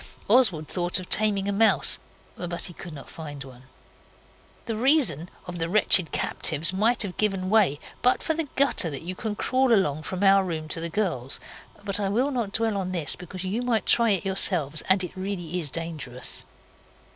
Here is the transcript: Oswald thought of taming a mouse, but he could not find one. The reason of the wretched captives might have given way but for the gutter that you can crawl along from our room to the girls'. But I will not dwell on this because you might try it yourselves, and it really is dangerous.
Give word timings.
Oswald 0.27 0.67
thought 0.67 0.99
of 0.99 1.11
taming 1.11 1.47
a 1.47 1.51
mouse, 1.51 1.99
but 2.35 2.63
he 2.63 2.73
could 2.73 2.91
not 2.91 3.07
find 3.07 3.43
one. 3.43 3.61
The 4.65 4.75
reason 4.75 5.29
of 5.45 5.59
the 5.59 5.69
wretched 5.69 6.11
captives 6.11 6.73
might 6.73 7.03
have 7.03 7.17
given 7.17 7.51
way 7.51 7.79
but 8.01 8.23
for 8.23 8.33
the 8.33 8.47
gutter 8.55 8.89
that 8.89 9.03
you 9.03 9.13
can 9.13 9.35
crawl 9.35 9.71
along 9.71 10.01
from 10.01 10.23
our 10.23 10.43
room 10.43 10.67
to 10.69 10.81
the 10.81 10.89
girls'. 10.89 11.39
But 11.83 11.99
I 11.99 12.09
will 12.09 12.31
not 12.31 12.51
dwell 12.51 12.77
on 12.77 12.93
this 12.93 13.15
because 13.15 13.43
you 13.43 13.61
might 13.61 13.85
try 13.85 14.09
it 14.09 14.25
yourselves, 14.25 14.81
and 14.89 15.03
it 15.03 15.15
really 15.15 15.59
is 15.59 15.69
dangerous. 15.69 16.45